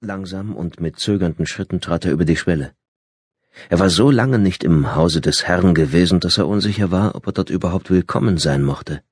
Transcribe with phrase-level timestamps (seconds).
[0.00, 2.72] Langsam und mit zögernden Schritten trat er über die Schwelle.
[3.68, 7.26] Er war so lange nicht im Hause des Herrn gewesen, dass er unsicher war, ob
[7.26, 9.02] er dort überhaupt willkommen sein mochte.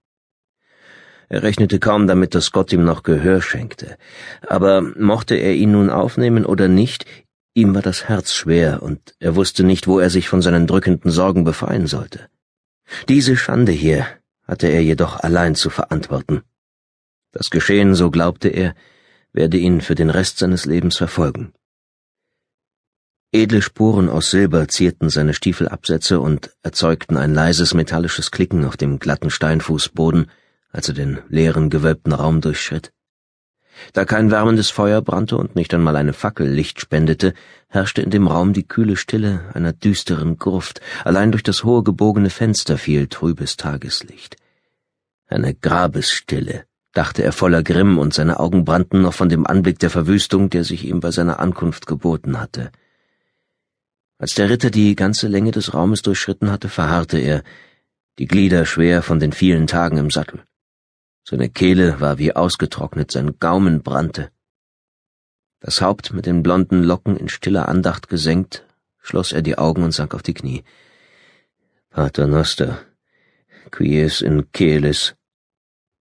[1.28, 3.98] Er rechnete kaum damit, dass Gott ihm noch Gehör schenkte,
[4.46, 7.04] aber mochte er ihn nun aufnehmen oder nicht,
[7.52, 11.10] ihm war das Herz schwer, und er wusste nicht, wo er sich von seinen drückenden
[11.10, 12.28] Sorgen befreien sollte.
[13.08, 14.06] Diese Schande hier
[14.46, 16.42] hatte er jedoch allein zu verantworten.
[17.32, 18.76] Das Geschehen, so glaubte er,
[19.36, 21.52] werde ihn für den Rest seines Lebens verfolgen.
[23.32, 28.98] Edle Spuren aus Silber zierten seine Stiefelabsätze und erzeugten ein leises metallisches Klicken auf dem
[28.98, 30.30] glatten Steinfußboden,
[30.70, 32.92] als er den leeren, gewölbten Raum durchschritt.
[33.92, 37.34] Da kein wärmendes Feuer brannte und nicht einmal eine Fackel Licht spendete,
[37.68, 42.30] herrschte in dem Raum die kühle Stille einer düsteren Gruft, allein durch das hohe gebogene
[42.30, 44.36] Fenster fiel trübes Tageslicht.
[45.26, 46.64] Eine Grabesstille,
[46.96, 50.64] dachte er voller Grimm, und seine Augen brannten noch von dem Anblick der Verwüstung, der
[50.64, 52.70] sich ihm bei seiner Ankunft geboten hatte.
[54.18, 57.42] Als der Ritter die ganze Länge des Raumes durchschritten hatte, verharrte er,
[58.18, 60.44] die Glieder schwer von den vielen Tagen im Sattel.
[61.22, 64.30] Seine Kehle war wie ausgetrocknet, sein Gaumen brannte.
[65.60, 68.64] Das Haupt mit den blonden Locken in stiller Andacht gesenkt,
[69.02, 70.62] schloss er die Augen und sank auf die Knie.
[71.90, 72.78] Pater Noster,
[73.70, 75.15] quies in Kelis,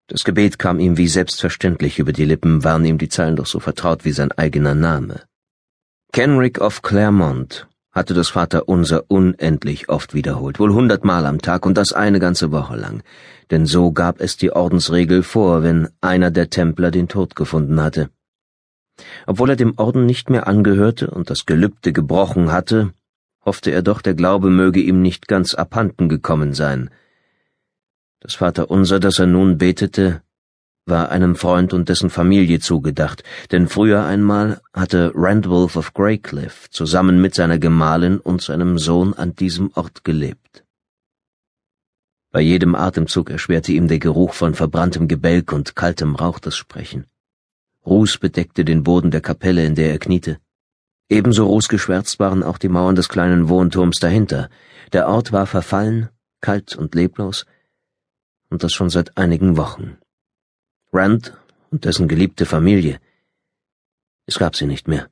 [0.08, 3.60] das Gebet kam ihm wie selbstverständlich über die Lippen, waren ihm die Zeilen doch so
[3.60, 5.22] vertraut wie sein eigener Name.
[6.12, 11.92] Kenrick of Claremont hatte das Vaterunser unendlich oft wiederholt, wohl hundertmal am Tag und das
[11.92, 13.02] eine ganze Woche lang,
[13.50, 18.08] denn so gab es die Ordensregel vor, wenn einer der Templer den Tod gefunden hatte.
[19.26, 22.94] Obwohl er dem Orden nicht mehr angehörte und das Gelübde gebrochen hatte,
[23.44, 26.90] hoffte er doch, der Glaube möge ihm nicht ganz abhanden gekommen sein,
[28.20, 30.22] das Vaterunser, das er nun betete,
[30.86, 37.20] war einem Freund und dessen Familie zugedacht, denn früher einmal hatte Randwolf of Greycliff zusammen
[37.20, 40.64] mit seiner Gemahlin und seinem Sohn an diesem Ort gelebt.
[42.30, 47.06] Bei jedem Atemzug erschwerte ihm der Geruch von verbranntem Gebälk und kaltem Rauch das Sprechen.
[47.86, 50.38] Ruß bedeckte den Boden der Kapelle, in der er kniete.
[51.08, 54.50] Ebenso rußgeschwärzt waren auch die Mauern des kleinen Wohnturms dahinter.
[54.92, 56.10] Der Ort war verfallen,
[56.42, 57.46] kalt und leblos,
[58.50, 59.98] und das schon seit einigen Wochen.
[60.92, 61.36] Rand
[61.70, 63.00] und dessen geliebte Familie.
[64.26, 65.08] Es gab sie nicht mehr.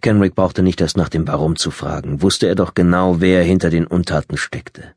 [0.00, 3.70] Kenrick brauchte nicht erst nach dem Warum zu fragen, wusste er doch genau, wer hinter
[3.70, 4.94] den Untaten steckte.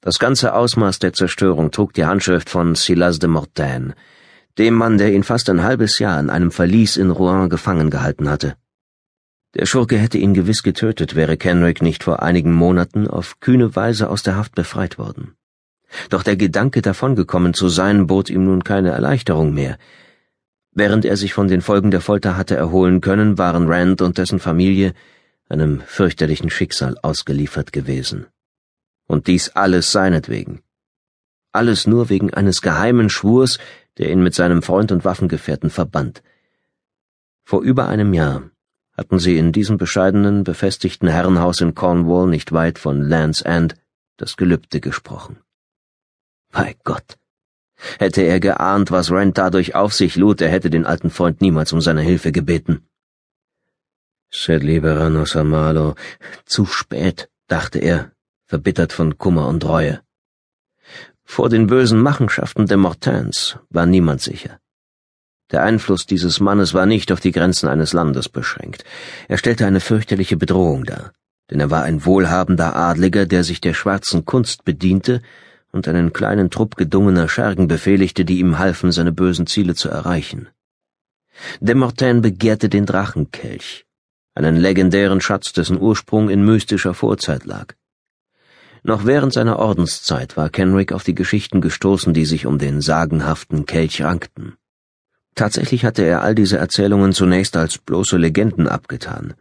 [0.00, 3.94] Das ganze Ausmaß der Zerstörung trug die Handschrift von Silas de Mortaine,
[4.58, 8.28] dem Mann, der ihn fast ein halbes Jahr in einem Verlies in Rouen gefangen gehalten
[8.28, 8.56] hatte.
[9.54, 14.10] Der Schurke hätte ihn gewiss getötet, wäre Kenrick nicht vor einigen Monaten auf kühne Weise
[14.10, 15.36] aus der Haft befreit worden.
[16.10, 19.78] Doch der Gedanke, davongekommen zu sein, bot ihm nun keine Erleichterung mehr.
[20.72, 24.40] Während er sich von den Folgen der Folter hatte erholen können, waren Rand und dessen
[24.40, 24.92] Familie
[25.48, 28.26] einem fürchterlichen Schicksal ausgeliefert gewesen.
[29.06, 30.62] Und dies alles seinetwegen.
[31.52, 33.58] Alles nur wegen eines geheimen Schwurs,
[33.98, 36.22] der ihn mit seinem Freund und Waffengefährten verband.
[37.44, 38.50] Vor über einem Jahr
[38.96, 43.76] hatten sie in diesem bescheidenen, befestigten Herrenhaus in Cornwall nicht weit von Land's End
[44.16, 45.43] das Gelübde gesprochen.
[46.54, 47.18] Bei Gott.
[47.98, 51.72] Hätte er geahnt, was Rand dadurch auf sich lud, er hätte den alten Freund niemals
[51.72, 52.86] um seine Hilfe gebeten.
[54.30, 55.96] Sed liberanos amalo.
[56.46, 58.12] Zu spät, dachte er,
[58.46, 60.00] verbittert von Kummer und Reue.
[61.24, 64.60] Vor den bösen Machenschaften der Mortains war niemand sicher.
[65.50, 68.84] Der Einfluss dieses Mannes war nicht auf die Grenzen eines Landes beschränkt.
[69.28, 71.12] Er stellte eine fürchterliche Bedrohung dar,
[71.50, 75.20] denn er war ein wohlhabender Adliger, der sich der schwarzen Kunst bediente
[75.74, 80.48] und einen kleinen Trupp gedungener Schergen befehligte, die ihm halfen, seine bösen Ziele zu erreichen.
[81.60, 83.84] De Mortaine begehrte den Drachenkelch,
[84.34, 87.74] einen legendären Schatz, dessen Ursprung in mystischer Vorzeit lag.
[88.84, 93.66] Noch während seiner Ordenszeit war Kenrick auf die Geschichten gestoßen, die sich um den sagenhaften
[93.66, 94.54] Kelch rankten.
[95.34, 99.34] Tatsächlich hatte er all diese Erzählungen zunächst als bloße Legenden abgetan,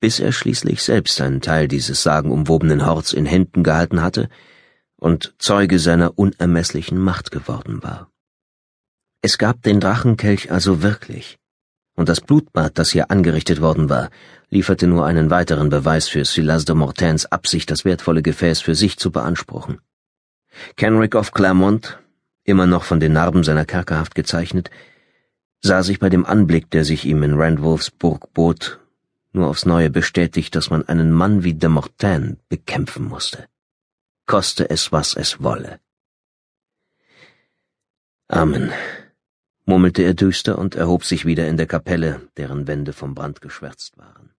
[0.00, 4.28] bis er schließlich selbst einen Teil dieses sagenumwobenen Horts in Händen gehalten hatte,
[4.98, 8.10] und Zeuge seiner unermesslichen Macht geworden war.
[9.22, 11.38] Es gab den Drachenkelch also wirklich,
[11.94, 14.10] und das Blutbad, das hier angerichtet worden war,
[14.50, 18.98] lieferte nur einen weiteren Beweis für Silas de Mortains Absicht, das wertvolle Gefäß für sich
[18.98, 19.80] zu beanspruchen.
[20.76, 21.98] Kenrick of Claremont,
[22.44, 24.70] immer noch von den Narben seiner Kerkerhaft gezeichnet,
[25.60, 28.78] sah sich bei dem Anblick, der sich ihm in Randwolfs Burg bot,
[29.32, 33.48] nur aufs Neue bestätigt, dass man einen Mann wie de Mortain bekämpfen musste
[34.28, 35.80] koste es, was es wolle.
[38.28, 38.70] Amen,
[39.64, 43.98] murmelte er düster und erhob sich wieder in der Kapelle, deren Wände vom Brand geschwärzt
[43.98, 44.37] waren.